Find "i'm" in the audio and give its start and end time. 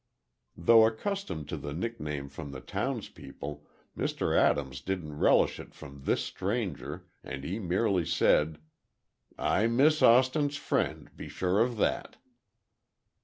9.37-9.77